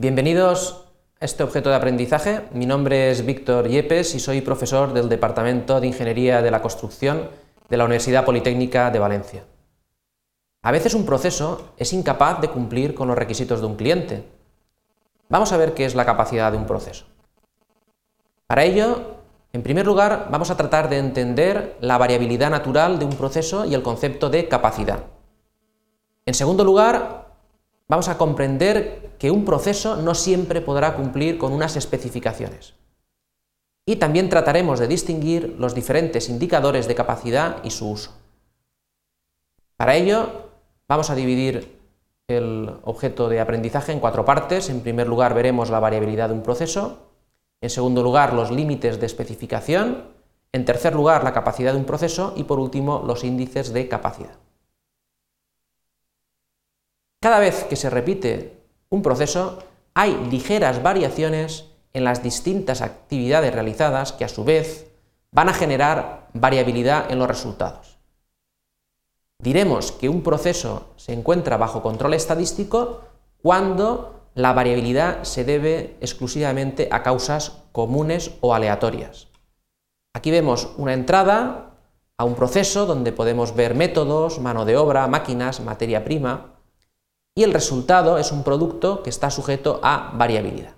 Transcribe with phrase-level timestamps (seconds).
[0.00, 0.86] Bienvenidos
[1.20, 2.48] a este objeto de aprendizaje.
[2.54, 7.28] Mi nombre es Víctor Yepes y soy profesor del Departamento de Ingeniería de la Construcción
[7.68, 9.44] de la Universidad Politécnica de Valencia.
[10.62, 14.24] A veces un proceso es incapaz de cumplir con los requisitos de un cliente.
[15.28, 17.04] Vamos a ver qué es la capacidad de un proceso.
[18.46, 19.02] Para ello,
[19.52, 23.74] en primer lugar, vamos a tratar de entender la variabilidad natural de un proceso y
[23.74, 25.00] el concepto de capacidad.
[26.24, 27.19] En segundo lugar,
[27.90, 32.74] vamos a comprender que un proceso no siempre podrá cumplir con unas especificaciones.
[33.84, 38.12] Y también trataremos de distinguir los diferentes indicadores de capacidad y su uso.
[39.76, 40.50] Para ello,
[40.86, 41.80] vamos a dividir
[42.28, 44.70] el objeto de aprendizaje en cuatro partes.
[44.70, 47.10] En primer lugar, veremos la variabilidad de un proceso.
[47.60, 50.04] En segundo lugar, los límites de especificación.
[50.52, 52.34] En tercer lugar, la capacidad de un proceso.
[52.36, 54.38] Y por último, los índices de capacidad.
[57.22, 59.58] Cada vez que se repite un proceso,
[59.92, 64.86] hay ligeras variaciones en las distintas actividades realizadas que a su vez
[65.30, 67.98] van a generar variabilidad en los resultados.
[69.38, 73.02] Diremos que un proceso se encuentra bajo control estadístico
[73.42, 79.28] cuando la variabilidad se debe exclusivamente a causas comunes o aleatorias.
[80.14, 81.74] Aquí vemos una entrada
[82.16, 86.59] a un proceso donde podemos ver métodos, mano de obra, máquinas, materia prima,
[87.40, 90.74] y el resultado es un producto que está sujeto a variabilidad.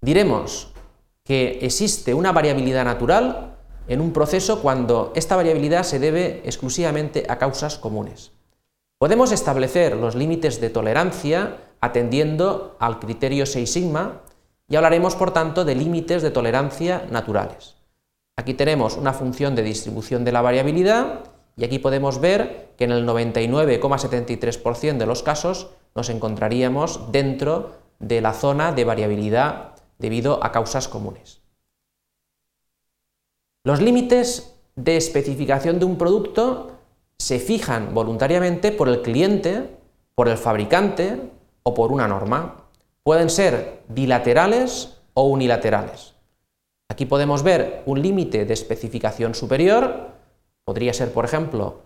[0.00, 0.72] Diremos
[1.24, 7.36] que existe una variabilidad natural en un proceso cuando esta variabilidad se debe exclusivamente a
[7.36, 8.32] causas comunes.
[8.96, 14.22] Podemos establecer los límites de tolerancia atendiendo al criterio 6 sigma
[14.70, 17.76] y hablaremos por tanto de límites de tolerancia naturales.
[18.36, 21.24] Aquí tenemos una función de distribución de la variabilidad
[21.58, 28.22] y aquí podemos ver que en el 99,73% de los casos nos encontraríamos dentro de
[28.22, 31.42] la zona de variabilidad debido a causas comunes.
[33.64, 36.70] Los límites de especificación de un producto
[37.18, 39.76] se fijan voluntariamente por el cliente,
[40.14, 41.20] por el fabricante
[41.64, 42.64] o por una norma.
[43.02, 46.14] Pueden ser bilaterales o unilaterales.
[46.88, 50.16] Aquí podemos ver un límite de especificación superior
[50.68, 51.80] Podría ser, por ejemplo,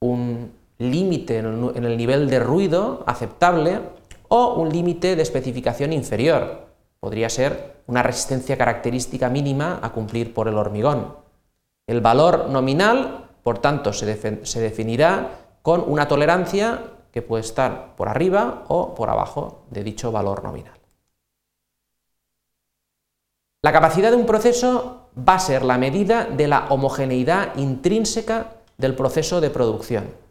[0.00, 0.33] un
[0.78, 3.80] límite en el nivel de ruido aceptable
[4.28, 6.66] o un límite de especificación inferior.
[7.00, 11.16] Podría ser una resistencia característica mínima a cumplir por el hormigón.
[11.86, 16.80] El valor nominal, por tanto, se, se definirá con una tolerancia
[17.12, 20.78] que puede estar por arriba o por abajo de dicho valor nominal.
[23.62, 28.94] La capacidad de un proceso va a ser la medida de la homogeneidad intrínseca del
[28.94, 30.23] proceso de producción.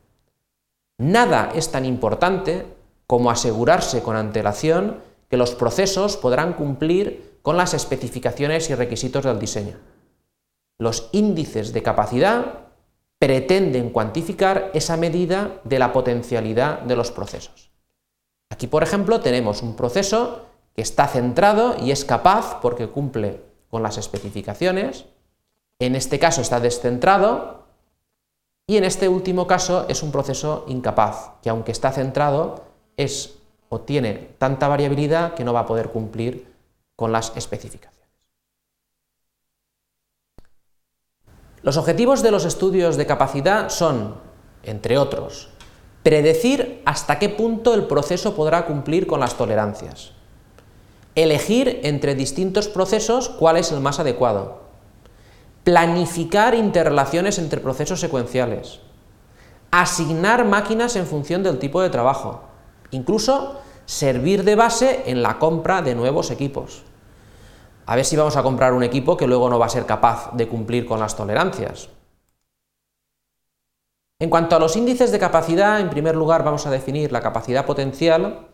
[1.03, 2.65] Nada es tan importante
[3.07, 9.37] como asegurarse con antelación que los procesos podrán cumplir con las especificaciones y requisitos del
[9.37, 9.75] diseño.
[10.79, 12.69] Los índices de capacidad
[13.19, 17.69] pretenden cuantificar esa medida de la potencialidad de los procesos.
[18.49, 23.83] Aquí, por ejemplo, tenemos un proceso que está centrado y es capaz, porque cumple con
[23.83, 25.03] las especificaciones,
[25.79, 27.62] en este caso está descentrado
[28.67, 32.63] y en este último caso es un proceso incapaz, que aunque está centrado
[32.95, 33.35] es
[33.69, 36.53] o tiene tanta variabilidad que no va a poder cumplir
[36.95, 37.93] con las especificaciones.
[41.61, 44.15] Los objetivos de los estudios de capacidad son,
[44.63, 45.49] entre otros,
[46.03, 50.11] predecir hasta qué punto el proceso podrá cumplir con las tolerancias,
[51.15, 54.62] elegir entre distintos procesos cuál es el más adecuado,
[55.63, 58.79] planificar interrelaciones entre procesos secuenciales,
[59.71, 62.43] asignar máquinas en función del tipo de trabajo,
[62.91, 66.83] incluso servir de base en la compra de nuevos equipos.
[67.85, 70.31] A ver si vamos a comprar un equipo que luego no va a ser capaz
[70.33, 71.89] de cumplir con las tolerancias.
[74.19, 77.65] En cuanto a los índices de capacidad, en primer lugar vamos a definir la capacidad
[77.65, 78.47] potencial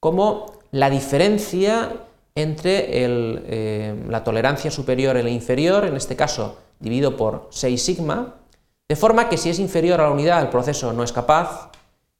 [0.00, 1.92] como la diferencia
[2.34, 8.36] entre eh, la tolerancia superior y la inferior, en este caso dividido por 6 sigma,
[8.88, 11.70] de forma que si es inferior a la unidad el proceso no es capaz,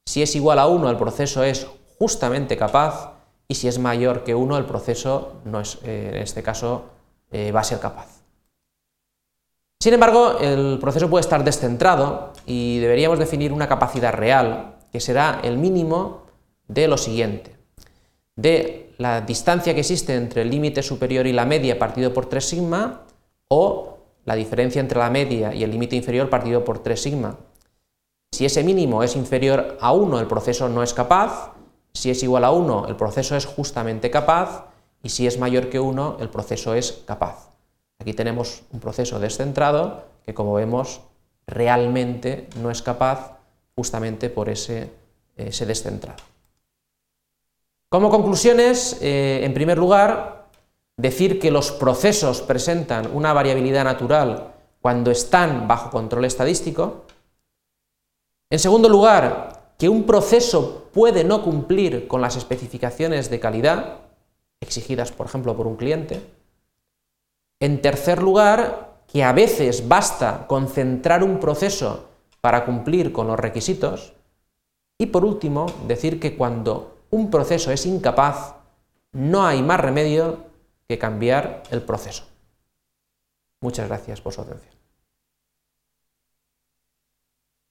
[0.06, 1.66] si es igual a 1 el proceso es
[1.98, 3.14] justamente capaz
[3.48, 6.84] y si es mayor que 1 el proceso no es, eh, en este caso
[7.32, 8.22] eh, va a ser capaz.
[9.80, 15.40] Sin embargo, el proceso puede estar descentrado y deberíamos definir una capacidad real que será
[15.42, 16.22] el mínimo
[16.68, 17.54] de lo siguiente
[18.36, 22.44] de la distancia que existe entre el límite superior y la media partido por 3
[22.44, 23.02] sigma
[23.48, 27.38] o la diferencia entre la media y el límite inferior partido por 3 sigma.
[28.32, 31.52] Si ese mínimo es inferior a 1, el proceso no es capaz,
[31.96, 34.66] Si es igual a 1, el proceso es justamente capaz,
[35.00, 37.50] y si es mayor que 1, el proceso es capaz.
[38.00, 41.02] Aquí tenemos un proceso descentrado que, como vemos,
[41.46, 43.38] realmente no es capaz
[43.76, 44.90] justamente por ese,
[45.36, 46.18] ese descentrado.
[47.94, 50.48] Como conclusiones, eh, en primer lugar,
[50.96, 54.52] decir que los procesos presentan una variabilidad natural
[54.82, 57.04] cuando están bajo control estadístico.
[58.50, 63.98] En segundo lugar, que un proceso puede no cumplir con las especificaciones de calidad
[64.60, 66.20] exigidas, por ejemplo, por un cliente.
[67.60, 72.06] En tercer lugar, que a veces basta concentrar un proceso
[72.40, 74.14] para cumplir con los requisitos.
[74.98, 78.56] Y por último, decir que cuando un proceso es incapaz,
[79.12, 80.46] no hay más remedio
[80.88, 82.24] que cambiar el proceso.
[83.60, 84.74] Muchas gracias por su atención.